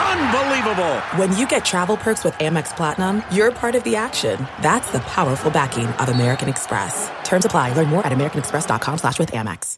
[0.00, 1.00] Unbelievable!
[1.16, 4.38] When you get travel perks with Amex Platinum, you're part of the action.
[4.62, 7.10] That's the powerful backing of American Express.
[7.24, 7.74] Terms apply.
[7.74, 9.76] Learn more at americanexpress.com slash with Amex.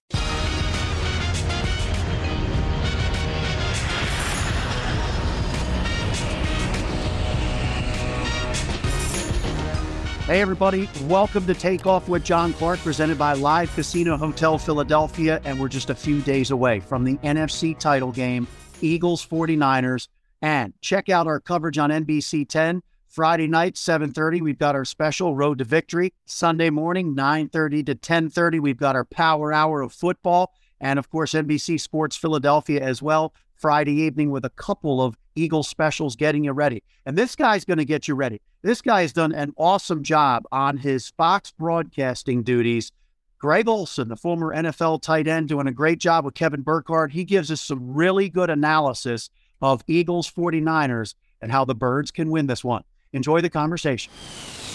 [10.26, 10.88] Hey, everybody.
[11.08, 15.40] Welcome to Take Off with John Clark, presented by Live Casino Hotel Philadelphia.
[15.44, 18.46] And we're just a few days away from the NFC title game,
[18.80, 20.08] Eagles 49ers.
[20.42, 22.82] And check out our coverage on NBC 10.
[23.08, 26.12] Friday night, 7.30, we've got our special Road to Victory.
[26.24, 30.52] Sunday morning, 9.30 to 10.30, we've got our Power Hour of football.
[30.80, 33.34] And, of course, NBC Sports Philadelphia as well.
[33.54, 36.82] Friday evening with a couple of Eagle specials getting you ready.
[37.06, 38.40] And this guy's going to get you ready.
[38.62, 42.90] This guy has done an awesome job on his Fox broadcasting duties.
[43.38, 47.12] Greg Olsen, the former NFL tight end, doing a great job with Kevin Burkhardt.
[47.12, 49.30] He gives us some really good analysis
[49.62, 52.82] of Eagles 49ers and how the Birds can win this one.
[53.12, 54.12] Enjoy the conversation.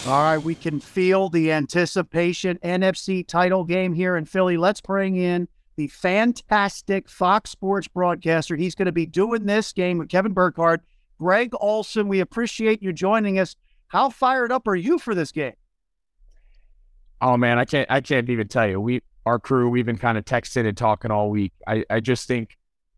[0.07, 4.55] All right, we can feel the anticipation NFC title game here in Philly.
[4.57, 8.55] Let's bring in the fantastic Fox Sports broadcaster.
[8.55, 10.81] He's going to be doing this game with Kevin Burkhardt.
[11.19, 13.55] Greg Olsen, we appreciate you joining us.
[13.87, 15.53] How fired up are you for this game?
[17.19, 18.79] Oh man, I can't I can't even tell you.
[18.79, 21.51] We our crew, we've been kind of texting and talking all week.
[21.67, 22.57] I, I just think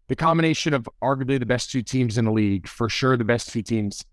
[0.10, 3.52] the combination of arguably the best two teams in the league, for sure the best
[3.52, 4.04] two teams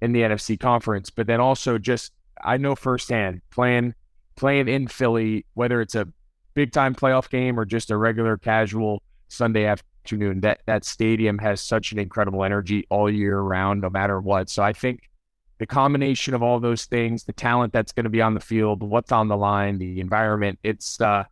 [0.00, 2.12] in the NFC conference, but then also just
[2.44, 3.94] I know firsthand playing
[4.36, 6.06] playing in Philly, whether it's a
[6.52, 11.62] big time playoff game or just a regular casual Sunday afternoon, that that stadium has
[11.62, 14.50] such an incredible energy all year round, no matter what.
[14.50, 15.08] So I think
[15.58, 18.82] the combination of all those things, the talent that's going to be on the field,
[18.82, 21.24] what's on the line, the environment, it's uh,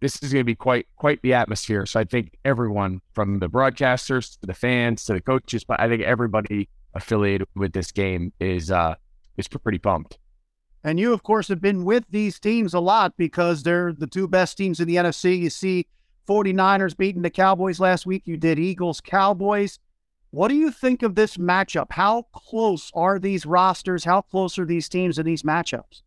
[0.00, 1.86] this is going to be quite quite the atmosphere.
[1.86, 5.88] So I think everyone from the broadcasters to the fans to the coaches, but I
[5.88, 8.94] think everybody affiliated with this game is uh,
[9.36, 10.18] is pretty pumped.
[10.82, 14.28] And you, of course, have been with these teams a lot because they're the two
[14.28, 15.38] best teams in the NFC.
[15.38, 15.86] You see
[16.28, 18.22] 49ers beating the Cowboys last week.
[18.26, 19.78] You did Eagles, Cowboys.
[20.30, 21.86] What do you think of this matchup?
[21.90, 24.04] How close are these rosters?
[24.04, 26.02] How close are these teams in these matchups?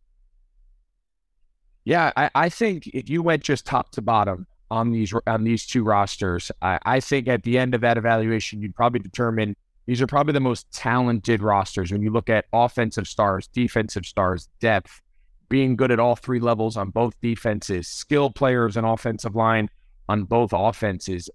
[1.88, 5.66] Yeah, I, I think if you went just top to bottom on these on these
[5.66, 9.56] two rosters, I, I think at the end of that evaluation, you'd probably determine
[9.86, 14.50] these are probably the most talented rosters when you look at offensive stars, defensive stars,
[14.60, 15.00] depth,
[15.48, 19.70] being good at all three levels on both defenses, skill players and offensive line
[20.10, 21.30] on both offenses.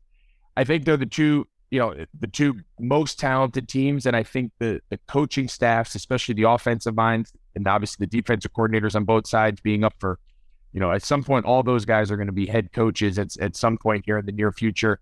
[0.55, 4.05] I think they're the two, you know, the two most talented teams.
[4.05, 8.53] And I think the the coaching staffs, especially the offensive minds and obviously the defensive
[8.53, 10.19] coordinators on both sides being up for,
[10.73, 13.37] you know, at some point all those guys are going to be head coaches at,
[13.37, 14.99] at some point here in the near future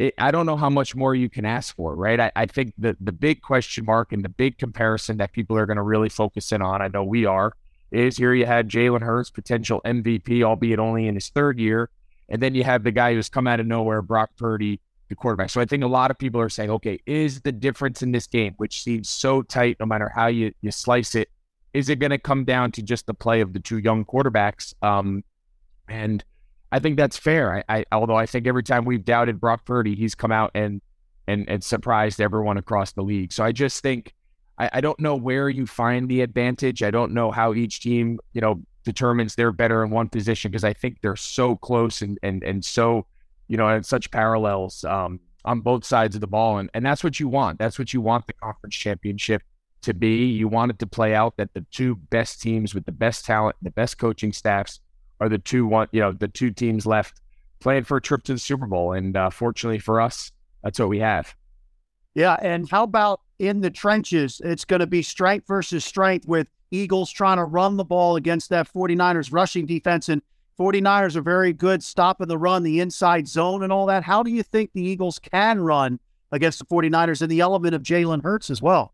[0.00, 2.18] it, I don't know how much more you can ask for, right?
[2.18, 5.66] I, I think the the big question mark and the big comparison that people are
[5.66, 7.52] going to really focus in on, I know we are,
[7.90, 11.90] is here you had Jalen Hurts, potential MVP, albeit only in his third year.
[12.30, 15.50] And then you have the guy who's come out of nowhere, Brock Purdy, the quarterback.
[15.50, 18.26] So I think a lot of people are saying, okay, is the difference in this
[18.26, 21.28] game, which seems so tight no matter how you, you slice it,
[21.72, 24.74] is it going to come down to just the play of the two young quarterbacks?
[24.82, 25.24] Um,
[25.88, 26.24] and
[26.72, 27.64] I think that's fair.
[27.68, 30.80] I, I, although I think every time we've doubted Brock Purdy, he's come out and
[31.26, 33.32] and and surprised everyone across the league.
[33.32, 34.14] So I just think
[34.58, 36.82] I, I don't know where you find the advantage.
[36.82, 40.64] I don't know how each team, you know, determines they're better in one position because
[40.64, 43.06] I think they're so close and and and so,
[43.48, 46.58] you know, and such parallels um, on both sides of the ball.
[46.58, 47.58] And and that's what you want.
[47.58, 49.42] That's what you want the conference championship
[49.82, 50.26] to be.
[50.26, 53.56] You want it to play out that the two best teams with the best talent,
[53.62, 54.80] the best coaching staffs
[55.20, 57.20] are the two one you know the two teams left
[57.60, 60.32] playing for a trip to the Super Bowl, and uh, fortunately for us,
[60.62, 61.34] that's what we have.
[62.14, 64.40] Yeah, and how about in the trenches?
[64.42, 68.50] It's going to be strength versus strength with Eagles trying to run the ball against
[68.50, 70.22] that 49ers rushing defense and
[70.58, 74.02] 49ers are very good stopping the run, the inside zone and all that.
[74.02, 75.98] How do you think the Eagles can run
[76.32, 78.92] against the 49ers and the element of Jalen Hurts as well?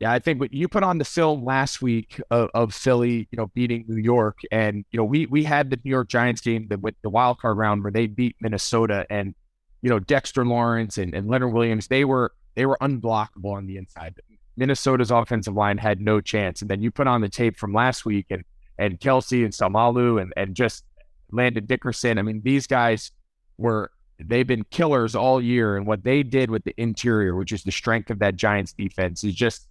[0.00, 3.36] Yeah, I think what you put on the film last week of, of, Philly, you
[3.36, 6.66] know, beating New York, and you know, we we had the New York Giants game
[6.68, 9.34] that with the wild card round where they beat Minnesota, and
[9.82, 13.76] you know, Dexter Lawrence and, and Leonard Williams, they were they were unblockable on the
[13.76, 14.20] inside.
[14.56, 18.04] Minnesota's offensive line had no chance, and then you put on the tape from last
[18.04, 18.44] week, and
[18.78, 20.84] and Kelce and Seumalo and and just
[21.30, 22.18] Landon Dickerson.
[22.18, 23.12] I mean, these guys
[23.58, 27.62] were they've been killers all year, and what they did with the interior, which is
[27.62, 29.68] the strength of that Giants defense, is just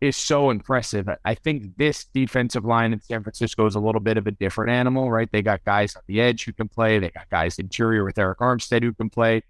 [0.00, 1.08] is so impressive.
[1.24, 4.70] I think this defensive line in San Francisco is a little bit of a different
[4.70, 5.28] animal, right?
[5.30, 6.98] They got guys on the edge who can play.
[6.98, 9.42] They got guys interior with Arik Armstead who can play.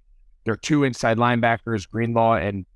[0.44, 2.66] There are two inside linebackers, Greenlaw and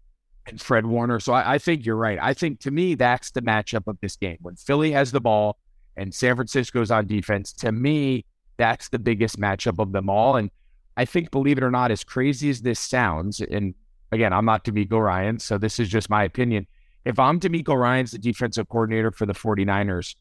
[0.47, 1.21] and Fred Warner.
[1.21, 2.19] So I, I think you're right.
[2.21, 4.37] I think to me that's the matchup of this game.
[4.43, 5.59] When Philly has the ball
[5.97, 10.37] and San Francisco's on defense, to me that's the biggest matchup of them all.
[10.37, 10.50] And
[10.97, 13.75] I think, believe it or not, as crazy as this sounds, and
[14.12, 16.67] again, I'm not DeMeco Ryan, so this is just my opinion.
[17.05, 20.17] If I'm DeMeco Ryans the defensive coordinator for the 49ers,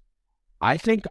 [0.60, 1.06] I think,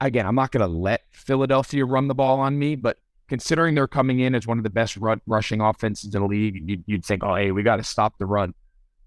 [0.00, 2.98] again, I'm not going to let Philadelphia run the ball on me, but
[3.28, 6.68] considering they're coming in as one of the best run, rushing offenses in the league,
[6.68, 8.54] you'd, you'd think, oh, hey, we got to stop the run.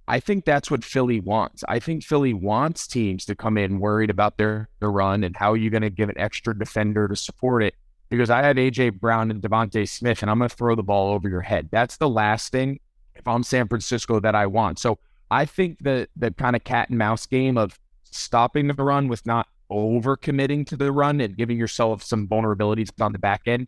[0.08, 1.64] I think that's what Philly wants.
[1.68, 5.54] I think Philly wants teams to come in worried about their, their run and how
[5.54, 7.76] are you going to give an extra defender to support it
[8.10, 11.14] because I have AJ Brown and DeVonta Smith, and I'm going to throw the ball
[11.14, 11.70] over your head.
[11.72, 12.80] That's the last thing
[13.16, 14.80] if I'm San Francisco that I want.
[14.80, 15.00] So
[15.32, 19.26] I think the the kind of cat and mouse game of stopping the run with
[19.26, 23.68] not over committing to the run and giving yourself some vulnerabilities on the back end.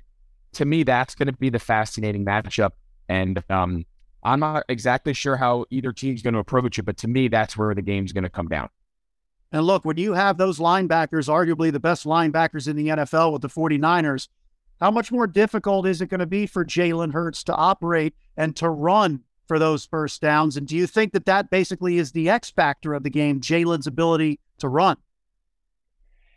[0.53, 2.71] To me, that's going to be the fascinating matchup.
[3.09, 3.85] And um,
[4.23, 7.57] I'm not exactly sure how either team's going to approach it, but to me, that's
[7.57, 8.69] where the game's going to come down.
[9.51, 13.41] And look, when you have those linebackers, arguably the best linebackers in the NFL with
[13.41, 14.27] the 49ers,
[14.79, 18.55] how much more difficult is it going to be for Jalen Hurts to operate and
[18.57, 20.57] to run for those first downs?
[20.57, 23.87] And do you think that that basically is the X factor of the game, Jalen's
[23.87, 24.97] ability to run?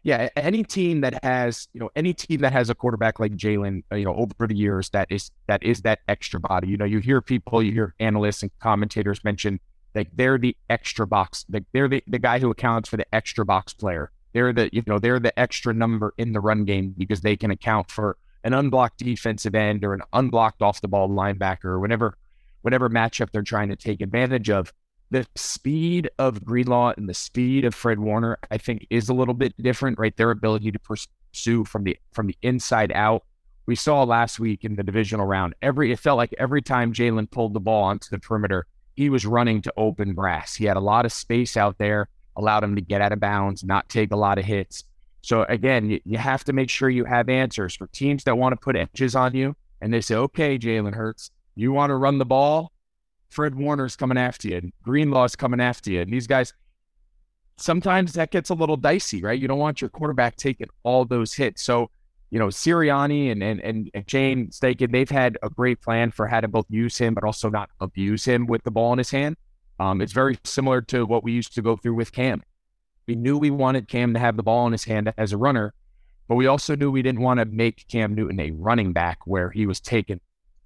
[0.03, 3.83] Yeah, any team that has, you know, any team that has a quarterback like Jalen,
[3.93, 6.69] uh, you know, over the years that is that is that extra body.
[6.69, 9.61] You know, you hear people, you hear analysts and commentators mention
[9.95, 13.45] like they're the extra box, like they're the, the guy who accounts for the extra
[13.45, 14.11] box player.
[14.33, 17.51] They're the, you know, they're the extra number in the run game because they can
[17.51, 22.17] account for an unblocked defensive end or an unblocked off the ball linebacker or whatever
[22.63, 24.73] whatever matchup they're trying to take advantage of.
[25.11, 29.35] The speed of Greenlaw and the speed of Fred Warner, I think, is a little
[29.35, 30.17] bit different, right?
[30.17, 33.25] Their ability to pursue from the from the inside out.
[33.67, 35.55] We saw last week in the divisional round.
[35.63, 39.27] Every it felt like every time Jalen pulled the ball onto the perimeter, he was
[39.27, 40.55] running to open grass.
[40.55, 43.65] He had a lot of space out there, allowed him to get out of bounds,
[43.65, 44.85] not take a lot of hits.
[45.23, 48.53] So again, you, you have to make sure you have answers for teams that want
[48.53, 49.57] to put edges on you.
[49.81, 52.73] And they say, okay, Jalen Hurts, you want to run the ball?
[53.29, 54.71] Fred Warner's coming after you.
[54.85, 56.01] Greenlaw's coming after you.
[56.01, 56.53] And these guys,
[57.57, 59.39] sometimes that gets a little dicey, right?
[59.39, 61.63] You don't want your quarterback taking all those hits.
[61.63, 61.91] So,
[62.31, 63.61] you know, Sirianni and and
[63.95, 67.25] and, Shane Steichen, they've had a great plan for how to both use him, but
[67.25, 69.37] also not abuse him with the ball in his hand.
[69.79, 72.43] Um, it's very similar to what we used to go through with Cam.
[73.07, 75.75] We knew we wanted Cam to have the ball in his hand as a runner,
[76.29, 79.51] but we also knew we didn't want to make Cam Newton a running back where
[79.51, 80.21] he was taking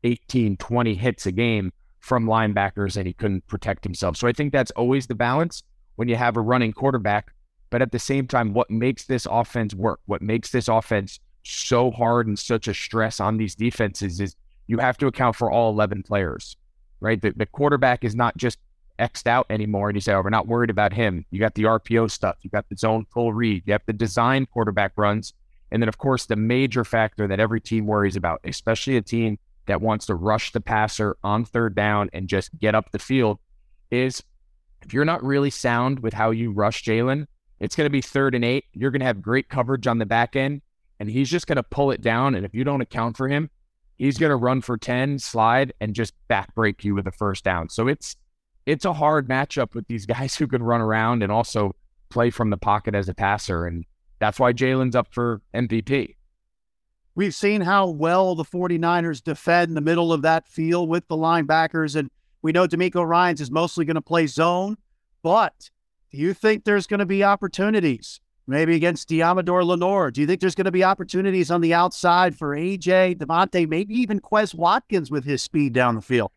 [0.04, 4.16] 18, 20 hits a game from linebackers and he couldn't protect himself.
[4.16, 5.62] So I think that's always the balance
[5.96, 7.32] when you have a running quarterback.
[7.70, 11.90] But at the same time, what makes this offense work, what makes this offense so
[11.90, 14.36] hard and such a stress on these defenses is
[14.66, 16.56] you have to account for all 11 players,
[17.00, 17.20] right?
[17.20, 18.58] The, the quarterback is not just
[18.98, 19.88] X'd out anymore.
[19.88, 21.24] And you say, oh, we're not worried about him.
[21.30, 24.46] You got the RPO stuff, you got the zone full read, you have the design
[24.46, 25.32] quarterback runs.
[25.72, 29.38] And then, of course, the major factor that every team worries about, especially a team
[29.66, 33.38] that wants to rush the passer on third down and just get up the field
[33.91, 34.22] is
[34.82, 37.27] if you're not really sound with how you rush Jalen,
[37.60, 38.65] it's going to be third and eight.
[38.72, 40.60] You're going to have great coverage on the back end,
[41.00, 42.34] and he's just going to pull it down.
[42.34, 43.50] And if you don't account for him,
[43.96, 47.69] he's going to run for 10, slide, and just backbreak you with a first down.
[47.70, 48.17] So it's
[48.67, 51.74] it's a hard matchup with these guys who can run around and also
[52.10, 53.67] play from the pocket as a passer.
[53.67, 53.84] And
[54.19, 56.17] that's why Jalen's up for MVP.
[57.16, 61.94] We've seen how well the 49ers defend the middle of that field with the linebackers.
[61.94, 62.10] And
[62.42, 64.76] we know DeMeco Ryans is mostly going to play zone.
[65.22, 65.70] But
[66.10, 70.10] do you think there's going to be opportunities maybe against Deommodore Lenoir?
[70.10, 73.94] Do you think there's going to be opportunities on the outside for AJ, DeVonta, maybe
[73.94, 76.32] even Quez Watkins with his speed down the field?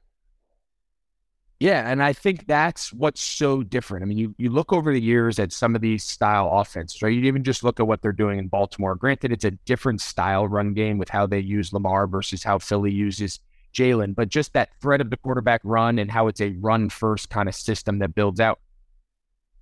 [1.59, 4.03] Yeah, and I think that's what's so different.
[4.03, 7.11] I mean, you, you look over the years at some of these style offenses, right?
[7.11, 8.93] You even just look at what they're doing in Baltimore.
[8.93, 12.91] Granted, it's a different style run game with how they use Lamar versus how Philly
[12.91, 13.39] uses
[13.73, 17.31] Jalen, but just that threat of the quarterback run and how it's a run first
[17.31, 18.59] kind of system that builds out.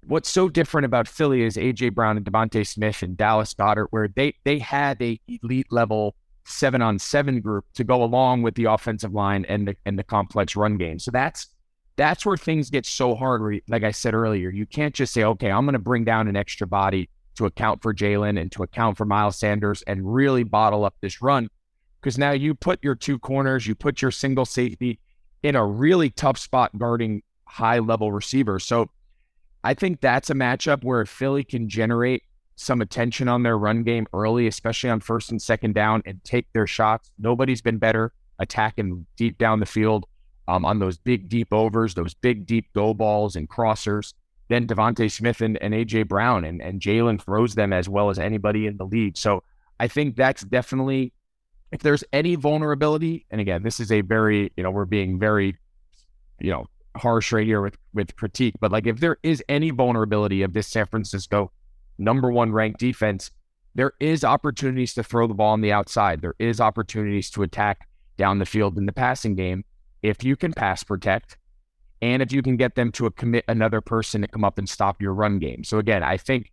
[0.06, 4.08] What's so different about Philly is AJ Brown and DeVonta Smith and Dallas Goedert, where
[4.08, 8.66] they they had a elite level seven on seven group to go along with the
[8.66, 11.00] offensive line and the and the complex run game.
[11.00, 11.48] So that's
[11.98, 13.42] that's where things get so hard.
[13.42, 16.28] Where, like I said earlier, you can't just say, okay, I'm going to bring down
[16.28, 20.44] an extra body to account for Jalen and to account for Miles Sanders and really
[20.44, 21.50] bottle up this run.
[22.02, 25.00] Because now you put your two corners, you put your single safety
[25.44, 28.66] in a really tough spot guarding high level receivers.
[28.66, 28.90] So
[29.64, 32.24] I think that's a matchup where Philly can generate
[32.56, 36.48] some attention on their run game early, especially on first and second down, and take
[36.54, 37.12] their shots.
[37.20, 40.06] Nobody's been better attacking deep down the field
[40.48, 44.14] um, on those big deep overs, those big deep go balls and crossers
[44.48, 48.20] Then DeVonta Smith and, and AJ Brown and, and Jalen throws them as well as
[48.20, 49.18] anybody in the league.
[49.18, 49.44] So
[49.80, 51.14] I think that's definitely
[51.72, 55.58] if there's any vulnerability, and again, this is a very, you know, we're being very,
[56.40, 60.44] you know, harsh right here with with critique, but like if there is any vulnerability
[60.44, 61.52] of this San Francisco
[61.98, 63.32] number one ranked defense,
[63.74, 66.22] there is opportunities to throw the ball on the outside.
[66.22, 69.66] There is opportunities to attack down the field in the passing game
[70.02, 71.38] if you can pass protect
[72.02, 75.02] and if you can get them to commit another person to come up and stop
[75.02, 75.64] your run game.
[75.64, 76.52] So again, I think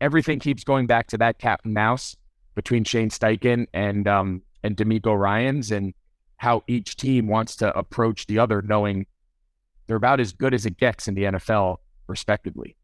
[0.00, 2.16] everything keeps going back to that cat and mouse
[2.54, 5.92] between Shane Steichen and um, and DeMeco Ryans and
[6.36, 9.06] how each team wants to approach the other, knowing
[9.86, 12.76] they're about as good as it gets in the NFL, respectively.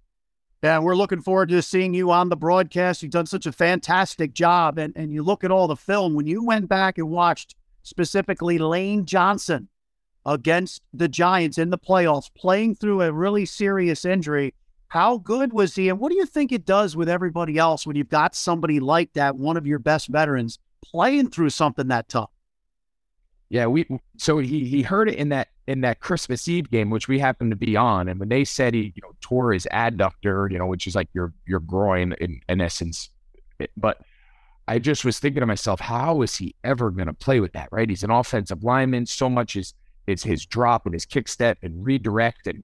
[0.62, 3.02] Yeah, we're looking forward to seeing you on the broadcast.
[3.02, 4.79] You've done such a fantastic job.
[4.79, 8.59] And, and you look at all the film, when you went back and watched specifically
[8.59, 9.70] Lane Johnson
[10.27, 14.55] against the Giants in the playoffs, playing through a really serious injury.
[14.89, 15.89] How good was he?
[15.89, 19.12] And what do you think it does with everybody else when you've got somebody like
[19.15, 22.31] that, one of your best veterans, playing through something that tough?
[23.50, 23.85] Yeah, we
[24.17, 27.50] so he he heard it in that in that Christmas Eve game, which we happened
[27.50, 30.67] to be on, and when they said he you know tore his adductor, you know,
[30.67, 33.11] which is like your your groin in, in essence,
[33.77, 33.99] but
[34.69, 37.69] I just was thinking to myself, how is he ever going to play with that?
[37.73, 37.91] Right?
[37.91, 39.05] He's an offensive lineman.
[39.05, 39.75] So much is
[40.11, 42.62] it's his drop and his kick step and redirect and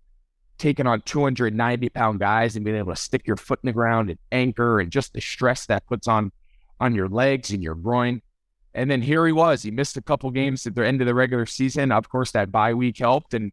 [0.58, 4.10] taking on 290 pound guys and being able to stick your foot in the ground
[4.10, 6.32] and anchor and just the stress that puts on
[6.80, 8.20] on your legs and your groin.
[8.74, 9.62] And then here he was.
[9.62, 11.90] He missed a couple games at the end of the regular season.
[11.90, 13.32] Of course, that bye week helped.
[13.32, 13.50] And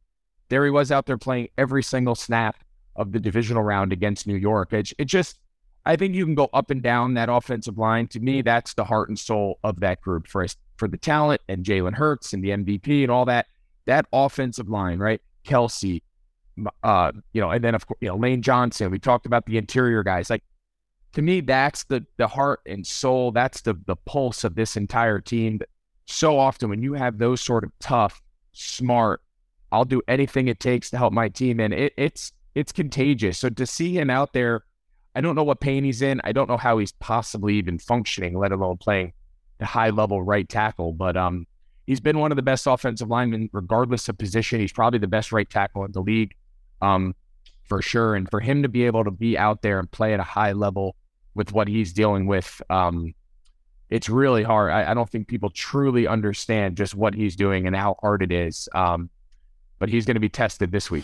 [0.50, 2.58] there he was out there playing every single snap
[2.96, 4.74] of the divisional round against New York.
[4.74, 5.40] It, it just,
[5.86, 8.08] I think you can go up and down that offensive line.
[8.10, 10.46] To me, that's the heart and soul of that group for
[10.78, 13.46] for the talent and Jalen Hurts and the MVP and all that
[13.86, 15.22] that offensive line, right?
[15.46, 16.02] Kelce,
[16.84, 18.92] uh, you know, and then of course, you know, Lane Johnson.
[18.92, 20.30] We talked about the interior guys.
[20.30, 20.44] Like
[21.13, 23.32] to me, that's the the heart and soul.
[23.32, 25.60] That's the the pulse of this entire team.
[26.06, 28.22] So often, when you have those sort of tough,
[28.52, 29.22] smart,
[29.72, 33.38] I'll do anything it takes to help my team, and it, it's it's contagious.
[33.40, 34.63] So to see him out there,
[35.16, 36.22] I don't know what pain he's in.
[36.24, 39.13] I don't know how he's possibly even functioning, let alone playing
[39.60, 40.94] the high level right tackle.
[40.94, 41.48] But um,
[41.86, 44.60] he's been one of the best offensive linemen, regardless of position.
[44.60, 46.36] He's probably the best right tackle in the league,
[46.82, 47.16] um,
[47.66, 48.16] for sure.
[48.16, 50.54] And for him to be able to be out there and play at a high
[50.54, 50.96] level
[51.36, 53.13] with what he's dealing with, um,
[53.90, 54.72] it's really hard.
[54.72, 58.32] I, I, don't think people truly understand just what he's doing and how hard it
[58.32, 58.68] is.
[58.74, 59.10] Um,
[59.78, 61.04] but he's going to be tested this week.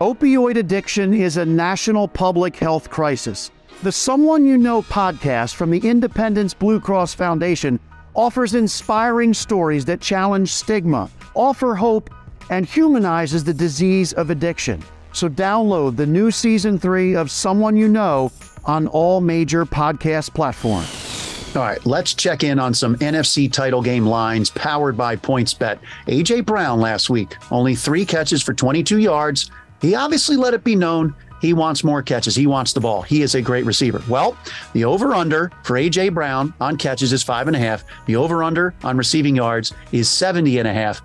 [0.00, 3.50] Opioid addiction is a national public health crisis.
[3.82, 7.80] The Someone You Know podcast from the Independence Blue Cross Foundation
[8.16, 12.10] offers inspiring stories that challenge stigma, offer hope,
[12.50, 14.82] and humanizes the disease of addiction.
[15.12, 18.32] So download the new season three of Someone You Know
[18.64, 21.54] on all major podcast platforms.
[21.54, 25.78] All right, let's check in on some NFC title game lines powered by PointsBet.
[26.06, 29.50] AJ Brown last week, only three catches for 22 yards.
[29.80, 32.34] He obviously let it be known he wants more catches.
[32.34, 33.02] He wants the ball.
[33.02, 34.02] He is a great receiver.
[34.08, 34.36] Well,
[34.72, 36.10] the over under for A.J.
[36.10, 37.84] Brown on catches is five and a half.
[38.06, 41.02] The over under on receiving yards is 70 and a half.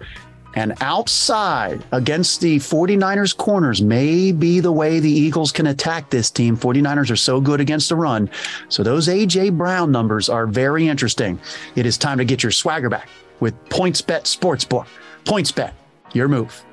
[0.55, 6.29] And outside against the 49ers corners may be the way the Eagles can attack this
[6.29, 6.57] team.
[6.57, 8.29] 49ers are so good against the run.
[8.67, 9.51] So those A.J.
[9.51, 11.39] Brown numbers are very interesting.
[11.75, 13.07] It is time to get your swagger back
[13.39, 14.87] with PointsBet Sportsbook.
[15.23, 15.71] PointsBet,
[16.13, 16.63] your move.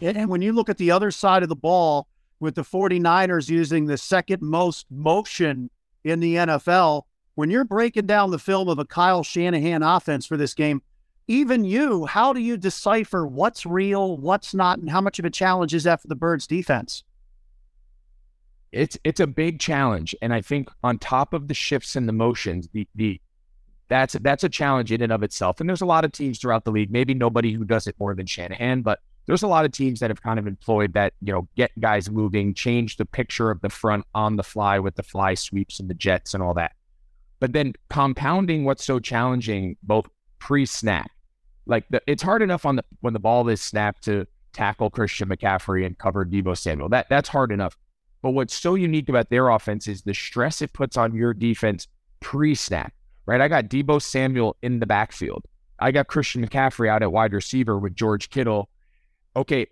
[0.00, 2.08] And when you look at the other side of the ball
[2.40, 5.70] with the 49ers using the second most motion
[6.04, 7.02] in the NFL,
[7.34, 10.82] when you're breaking down the film of a Kyle Shanahan offense for this game,
[11.28, 15.30] even you, how do you decipher what's real, what's not, and how much of a
[15.30, 17.02] challenge is that for the Birds defense?
[18.72, 22.12] It's it's a big challenge, and I think on top of the shifts and the
[22.12, 23.20] motions, the the
[23.88, 25.60] that's that's a challenge in and of itself.
[25.60, 26.90] And there's a lot of teams throughout the league.
[26.90, 30.10] Maybe nobody who does it more than Shanahan, but there's a lot of teams that
[30.10, 33.68] have kind of employed that, you know, get guys moving, change the picture of the
[33.68, 36.72] front on the fly with the fly sweeps and the jets and all that.
[37.40, 40.06] But then compounding what's so challenging, both
[40.38, 41.10] pre-snap,
[41.66, 45.28] like the, it's hard enough on the when the ball is snapped to tackle Christian
[45.28, 46.88] McCaffrey and cover Deebo Samuel.
[46.88, 47.76] That that's hard enough.
[48.22, 51.88] But what's so unique about their offense is the stress it puts on your defense
[52.20, 52.92] pre snap,
[53.26, 53.40] right?
[53.40, 55.44] I got Deebo Samuel in the backfield.
[55.78, 58.70] I got Christian McCaffrey out at wide receiver with George Kittle.
[59.36, 59.66] Okay,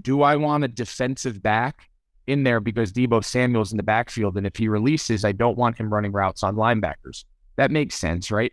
[0.00, 1.90] do I want a defensive back
[2.26, 4.36] in there because Deebo Samuel's in the backfield?
[4.36, 7.24] And if he releases, I don't want him running routes on linebackers.
[7.56, 8.52] That makes sense, right?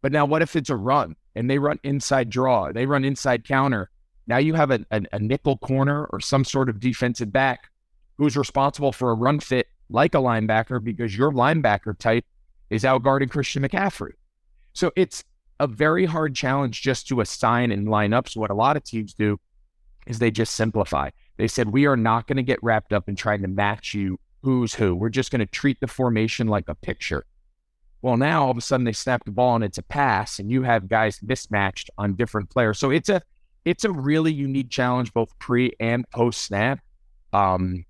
[0.00, 3.46] But now, what if it's a run and they run inside draw, they run inside
[3.46, 3.90] counter?
[4.26, 7.68] Now you have a, a, a nickel corner or some sort of defensive back
[8.18, 12.24] who's responsible for a run fit like a linebacker because your linebacker type
[12.70, 14.12] is out guarding Christian McCaffrey.
[14.72, 15.24] So it's
[15.60, 18.28] a very hard challenge just to assign and line up.
[18.28, 19.38] So what a lot of teams do
[20.06, 21.10] is they just simplify.
[21.36, 24.18] They said, we are not going to get wrapped up in trying to match you
[24.42, 24.94] who's who.
[24.94, 27.24] We're just going to treat the formation like a picture.
[28.02, 30.50] Well, now all of a sudden they snap the ball and it's a pass, and
[30.50, 32.78] you have guys mismatched on different players.
[32.78, 33.22] So it's a
[33.64, 36.80] it's a really unique challenge both pre and post snap.
[37.32, 37.84] Um,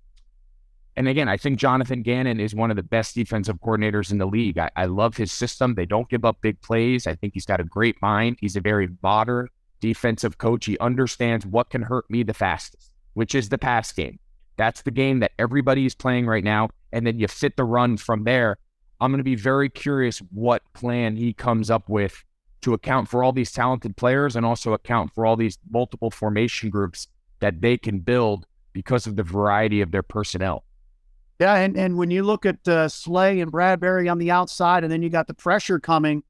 [0.95, 4.27] and again, I think Jonathan Gannon is one of the best defensive coordinators in the
[4.27, 4.59] league.
[4.59, 5.73] I, I, love his system.
[5.73, 7.07] They don't give up big plays.
[7.07, 8.37] I think he's got a great mind.
[8.39, 9.49] He's a very modern
[9.83, 10.65] defensive coach.
[10.65, 14.17] He understands what can hurt me the fastest, which is the pass game.
[14.55, 16.69] That's the game that everybody is playing right now.
[16.93, 18.57] And then you fit the run from there.
[19.01, 22.23] I'm going to be very curious what plan he comes up with
[22.61, 26.69] to account for all these talented players and also account for all these multiple formation
[26.69, 27.09] groups
[27.41, 30.63] that they can build because of the variety of their personnel.
[31.41, 34.93] Yeah, and, and when you look at uh, Slay and Bradberry on the outside, and
[34.93, 36.23] then you got the pressure coming,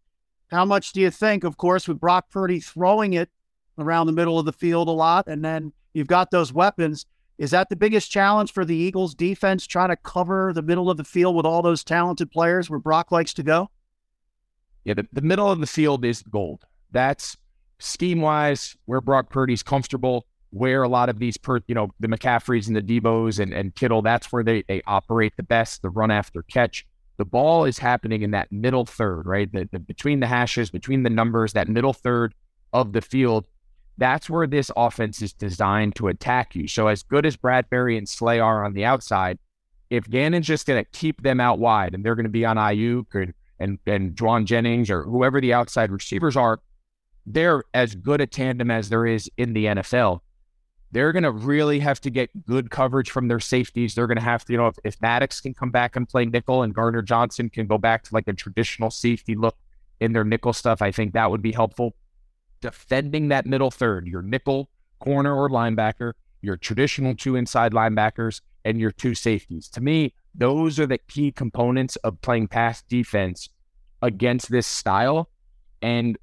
[0.47, 3.29] how much do you think, of course, with Brock Purdy throwing it
[3.77, 7.05] around the middle of the field a lot, and then you've got those weapons?
[7.37, 10.97] Is that the biggest challenge for the Eagles defense, trying to cover the middle of
[10.97, 13.69] the field with all those talented players where Brock likes to go?
[14.83, 16.65] Yeah, the, the middle of the field is gold.
[16.91, 17.37] That's
[17.79, 22.07] scheme wise where Brock Purdy's comfortable where a lot of these, per, you know, the
[22.07, 25.89] McCaffreys and the Deebos and, and Kittle, that's where they, they operate the best, the
[25.89, 26.85] run after catch.
[27.17, 29.51] The ball is happening in that middle third, right?
[29.51, 32.35] The, the, between the hashes, between the numbers, that middle third
[32.71, 33.47] of the field.
[33.97, 36.67] That's where this offense is designed to attack you.
[36.67, 39.37] So, as good as Bradberry and Slay are on the outside,
[39.89, 42.57] if Gannon's just going to keep them out wide and they're going to be on
[42.57, 46.59] Aiyuk and, and, and Jauan Jennings or whoever the outside receivers are,
[47.25, 50.21] they're as good a tandem as there is in the NFL
[50.93, 53.95] they're going to really have to get good coverage from their safeties.
[53.95, 56.23] They're going to have to, you know, if, if Maddox can come back and play
[56.23, 59.57] nickel and Gardner Johnson can go back to like a traditional safety look
[59.99, 61.95] in their nickel stuff, I think that would be helpful.
[62.63, 68.79] Defending that middle third, your nickel, corner, or linebacker, your traditional two inside linebackers, and
[68.79, 69.67] your two safeties.
[69.67, 73.49] To me, those are the key components of playing pass defense
[74.01, 75.29] against this style.
[75.81, 76.17] And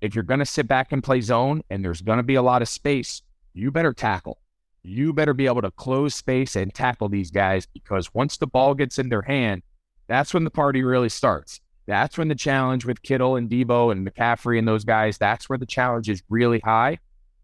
[0.00, 2.42] if you're going to sit back and play zone and there's going to be a
[2.42, 3.22] lot of space,
[3.52, 4.38] you better tackle.
[4.84, 8.74] You better be able to close space and tackle these guys because once the ball
[8.74, 9.62] gets in their hand,
[10.06, 11.60] that's when the party really starts.
[11.90, 15.58] That's when the challenge with Kittle and Deebo and McCaffrey and those guys, that's where
[15.58, 16.98] the challenge is really high.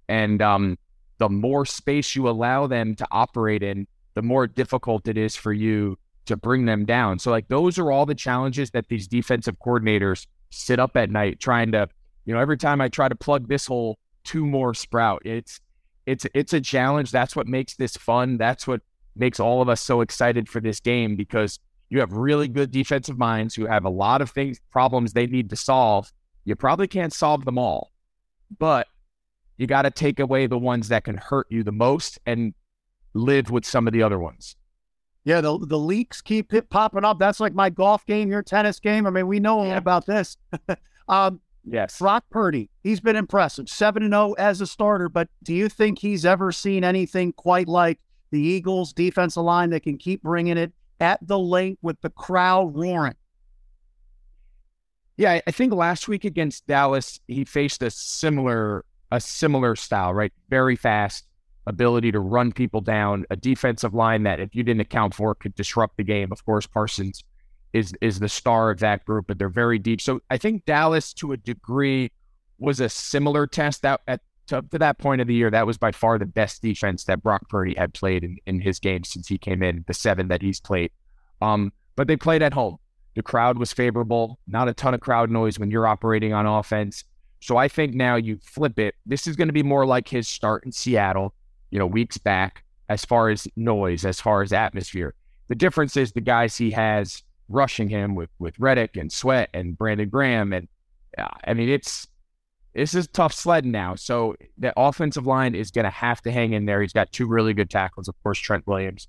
[0.08, 0.78] And um,
[1.18, 5.52] the more space you allow them to operate in, the more difficult it is for
[5.52, 7.18] you to bring them down.
[7.18, 11.40] So, like, those are all the challenges that these defensive coordinators sit up at night
[11.40, 11.88] trying to,
[12.24, 15.22] you know, every time I try to plug this hole, two more sprout.
[15.24, 15.60] It's
[16.06, 17.10] it's it's a challenge.
[17.10, 18.38] That's what makes this fun.
[18.38, 18.80] That's what
[19.16, 23.18] makes all of us so excited for this game because you have really good defensive
[23.18, 26.10] minds who have a lot of things problems they need to solve.
[26.44, 27.92] You probably can't solve them all,
[28.58, 28.86] but
[29.56, 32.54] you got to take away the ones that can hurt you the most and
[33.14, 34.56] live with some of the other ones.
[35.24, 37.18] Yeah, the the leaks keep popping up.
[37.18, 39.06] That's like my golf game, your tennis game.
[39.06, 39.76] I mean, we know yeah.
[39.76, 40.36] about this.
[41.08, 41.98] um, Yes.
[41.98, 43.68] Brock Purdy, he's been impressive.
[43.68, 47.98] 7 0 as a starter, but do you think he's ever seen anything quite like
[48.30, 52.76] the Eagles' defensive line that can keep bringing it at the length with the crowd
[52.76, 53.14] roaring?
[55.16, 60.32] Yeah, I think last week against Dallas, he faced a similar a similar style, right?
[60.50, 61.26] Very fast,
[61.66, 65.54] ability to run people down, a defensive line that if you didn't account for could
[65.54, 66.32] disrupt the game.
[66.32, 67.24] Of course, Parsons
[67.72, 70.00] is is the star of that group, but they're very deep.
[70.00, 72.12] So I think Dallas, to a degree,
[72.58, 73.82] was a similar test.
[73.82, 76.62] That at to, to that point of the year, that was by far the best
[76.62, 79.94] defense that Brock Purdy had played in, in his game since he came in, the
[79.94, 80.90] seven that he's played.
[81.42, 82.78] Um, but they played at home.
[83.14, 87.04] The crowd was favorable, not a ton of crowd noise when you're operating on offense.
[87.40, 88.94] So I think now you flip it.
[89.06, 91.34] This is going to be more like his start in Seattle,
[91.70, 95.14] you know, weeks back, as far as noise, as far as atmosphere.
[95.48, 99.78] The difference is the guys he has rushing him with with Reddick and Sweat and
[99.78, 100.68] Brandon Graham, and
[101.16, 102.06] uh, I mean it's
[102.76, 103.94] this is tough sledding now.
[103.94, 106.82] So the offensive line is going to have to hang in there.
[106.82, 109.08] He's got two really good tackles, of course, Trent Williams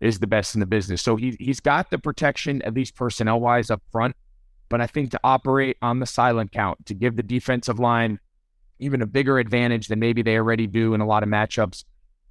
[0.00, 1.02] is the best in the business.
[1.02, 4.14] So he he's got the protection, at least personnel wise, up front.
[4.68, 8.20] But I think to operate on the silent count, to give the defensive line
[8.78, 11.84] even a bigger advantage than maybe they already do in a lot of matchups,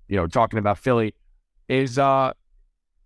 [0.08, 1.14] you know, talking about Philly,
[1.68, 2.32] is uh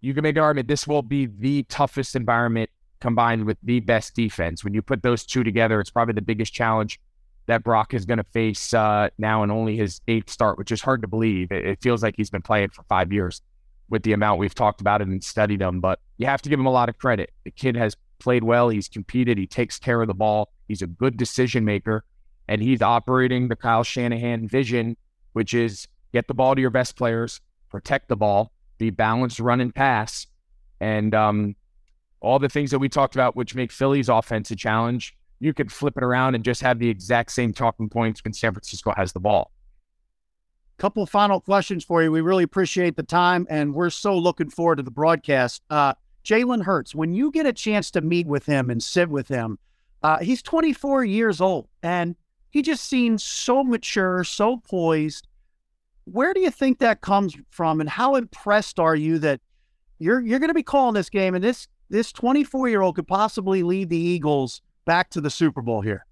[0.01, 4.15] you can make an argument this will be the toughest environment combined with the best
[4.15, 4.63] defense.
[4.63, 6.99] When you put those two together, it's probably the biggest challenge
[7.47, 10.81] that Brock is going to face uh, now in only his eighth start, which is
[10.81, 11.51] hard to believe.
[11.51, 13.41] It, it, feels like he's been playing for five years
[13.89, 15.81] with the amount we've talked about it and studied him.
[15.81, 17.31] But you have to give him a lot of credit.
[17.43, 18.69] The kid has played well.
[18.69, 19.37] He's competed.
[19.37, 20.51] He takes care of the ball.
[20.67, 22.05] He's a good decision maker.
[22.47, 24.97] And he's operating the Kyle Shanahan vision,
[25.33, 29.61] which is get the ball to your best players, protect the ball, be balanced, run
[29.61, 30.27] and pass.
[30.79, 31.55] And um,
[32.19, 35.71] all the things that we talked about, which make Philly's offense a challenge, you could
[35.71, 39.11] flip it around and just have the exact same talking points when San Francisco has
[39.11, 39.51] the ball.
[40.77, 42.11] Couple final questions for you.
[42.11, 45.63] We really appreciate the time, and we're so looking forward to the broadcast.
[45.71, 49.27] Uh, Jalen Hurts, when you get a chance to meet with him and sit with
[49.27, 49.57] him,
[50.03, 52.15] uh, he's 24 years old, and
[52.51, 55.27] he just seems so mature, so poised.
[56.05, 59.41] Where do you think that comes from, and how impressed are you that
[59.97, 63.07] you're you're going to be calling this game, and this this 24 year old could
[63.07, 66.05] possibly lead the Eagles back to the Super Bowl here.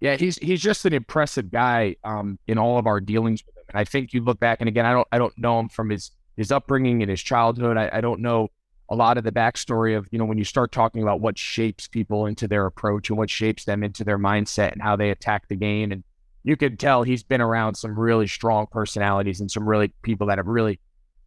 [0.00, 3.64] Yeah, he's he's just an impressive guy um, in all of our dealings with him.
[3.70, 5.90] And I think you look back, and again, I don't I don't know him from
[5.90, 7.76] his his upbringing and his childhood.
[7.76, 8.48] I, I don't know
[8.90, 11.88] a lot of the backstory of you know when you start talking about what shapes
[11.88, 15.48] people into their approach and what shapes them into their mindset and how they attack
[15.48, 15.90] the game.
[15.90, 16.04] And
[16.42, 20.38] you could tell he's been around some really strong personalities and some really people that
[20.38, 20.78] have really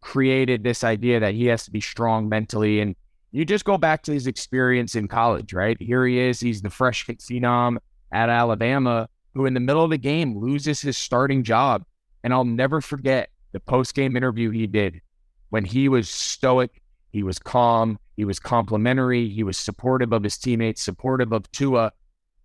[0.01, 2.95] created this idea that he has to be strong mentally and
[3.31, 5.77] you just go back to his experience in college, right?
[5.79, 6.39] Here he is.
[6.39, 7.77] He's the freshman phenom
[8.11, 11.83] at Alabama who, in the middle of the game, loses his starting job.
[12.23, 15.01] And I'll never forget the post game interview he did
[15.49, 20.37] when he was stoic, he was calm, he was complimentary, he was supportive of his
[20.37, 21.91] teammates, supportive of Tua.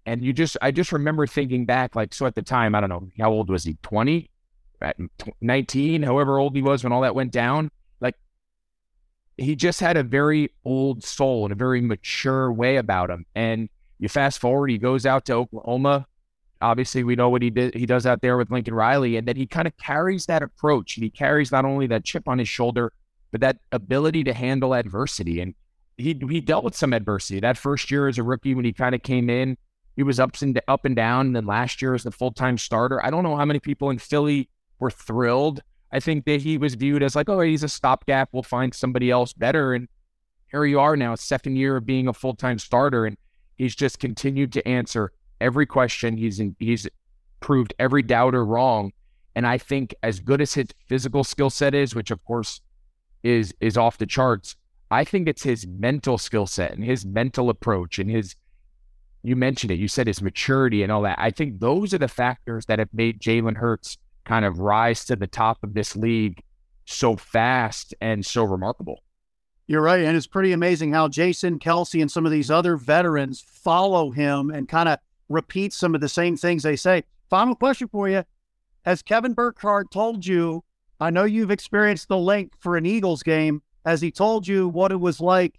[0.06, 2.90] And you just, I just remember thinking back, like, so at the time, I don't
[2.90, 3.76] know, how old was he?
[3.82, 4.30] 20,
[5.40, 7.70] 19, however old he was when all that went down
[9.36, 13.24] he just had a very old soul and a very mature way about him.
[13.34, 13.68] And
[13.98, 16.06] you fast forward, he goes out to Oklahoma.
[16.60, 17.74] Obviously, we know what he did.
[17.74, 20.92] He does out there with Lincoln Riley, and then he kind of carries that approach.
[20.92, 22.92] He carries not only that chip on his shoulder,
[23.32, 25.40] but that ability to handle adversity.
[25.40, 25.54] And
[25.96, 28.94] he he dealt with some adversity that first year as a rookie when he kind
[28.94, 29.56] of came in.
[29.96, 31.26] He was ups and up and down.
[31.26, 33.90] And then last year as the full time starter, I don't know how many people
[33.90, 37.68] in Philly were thrilled I think that he was viewed as like, oh, he's a
[37.68, 38.30] stopgap.
[38.32, 39.74] We'll find somebody else better.
[39.74, 39.88] And
[40.50, 43.16] here you are now, second year of being a full time starter, and
[43.56, 46.16] he's just continued to answer every question.
[46.16, 46.88] He's in, he's
[47.40, 48.92] proved every doubter wrong.
[49.34, 52.60] And I think as good as his physical skill set is, which of course
[53.22, 54.56] is is off the charts,
[54.90, 58.36] I think it's his mental skill set and his mental approach and his
[59.22, 61.18] you mentioned it, you said his maturity and all that.
[61.18, 65.16] I think those are the factors that have made Jalen Hurts kind of rise to
[65.16, 66.42] the top of this league
[66.84, 69.02] so fast and so remarkable.
[69.66, 70.04] You're right.
[70.04, 74.50] And it's pretty amazing how Jason Kelce and some of these other veterans follow him
[74.50, 77.04] and kind of repeat some of the same things they say.
[77.30, 78.24] Final question for you.
[78.84, 80.64] Has Kevin Burkhardt told you?
[81.00, 83.62] I know you've experienced the Linc for an Eagles game.
[83.84, 85.58] Has he told you what it was like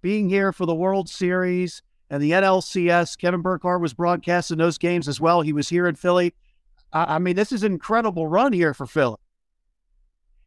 [0.00, 3.18] being here for the World Series and the NLCS?
[3.18, 5.40] Kevin Burkhardt was broadcasting those games as well.
[5.42, 6.34] He was here in Philly.
[6.92, 9.16] I, mean, this is an incredible run here for Philly.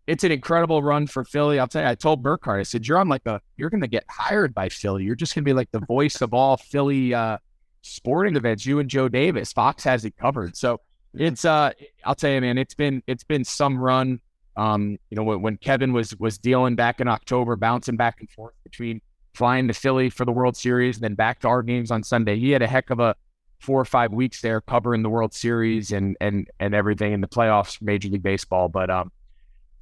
[0.08, 1.60] It's an incredible run for Philly.
[1.60, 3.88] I'll tell you, I told Burkhardt, I said, you're on like a, you're going to
[3.88, 5.04] get hired by Philly.
[5.04, 7.40] You're just going to be like the voice of all Philly uh,
[7.82, 8.66] sporting events.
[8.66, 10.56] You and Joe Davis, Fox has it covered.
[10.56, 10.82] So
[11.16, 11.72] it's, uh,
[12.04, 14.20] I'll tell you, man, it's been, it's been some run.
[14.56, 18.30] Um, you know, when, when Kevin was, was dealing back in October, bouncing back and
[18.30, 19.02] forth between
[19.34, 22.38] flying to Philly for the World Series and then back to our games on Sunday,
[22.38, 23.16] he had a heck of a,
[23.60, 27.28] four or five weeks there covering the World Series and and and everything in the
[27.28, 28.70] playoffs Major League Baseball.
[28.70, 29.12] But um,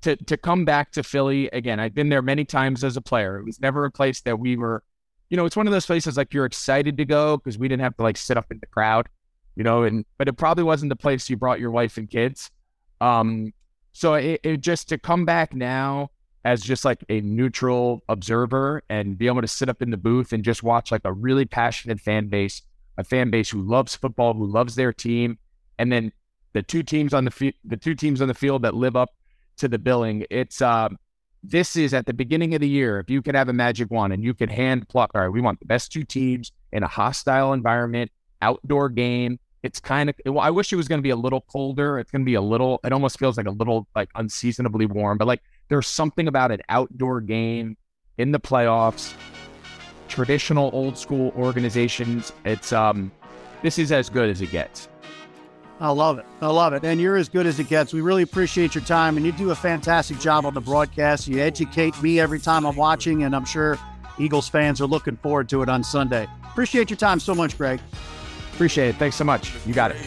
[0.01, 3.37] to to come back to Philly again, I've been there many times as a player.
[3.37, 4.83] It was never a place that we were,
[5.29, 7.83] you know, it's one of those places like you're excited to go because we didn't
[7.83, 9.09] have to like sit up in the crowd,
[9.55, 12.51] you know, and but it probably wasn't the place you brought your wife and kids.
[13.01, 13.53] Um,
[13.91, 16.09] so it, it just to come back now
[16.45, 20.33] as just like a neutral observer and be able to sit up in the booth
[20.33, 22.61] and just watch like a really passionate fan base
[22.97, 25.37] a fan base who loves football, who loves their team,
[25.79, 26.11] and then
[26.53, 29.09] the two teams on the fi- the two teams on the field that live up
[29.57, 30.25] to the billing.
[30.29, 30.97] It's um,
[31.43, 32.99] this is at the beginning of the year.
[32.99, 35.41] If you could have a magic wand and you could hand pluck, all right, we
[35.41, 39.39] want the best two teams in a hostile environment, outdoor game.
[39.63, 40.15] It's kind of.
[40.25, 41.99] Well, I wish it was going to be a little colder.
[41.99, 42.79] It's going to be a little.
[42.83, 46.61] It almost feels like a little like unseasonably warm, but like there's something about an
[46.69, 47.77] outdoor game
[48.17, 49.13] in the playoffs,
[50.13, 52.31] traditional old school organizations.
[52.45, 53.11] It's um,
[53.63, 54.87] this is as good as it gets.
[55.79, 56.25] I love it.
[56.39, 56.85] I love it.
[56.85, 57.93] And you're as good as it gets.
[57.93, 61.27] We really appreciate your time, and you do a fantastic job on the broadcast.
[61.27, 63.79] You educate me every time I'm watching, and I'm sure
[64.19, 66.27] Eagles fans are looking forward to it on Sunday.
[66.45, 67.81] Appreciate your time so much, Greg.
[68.53, 68.95] Appreciate it.
[68.97, 69.51] Thanks so much.
[69.65, 69.97] You got it.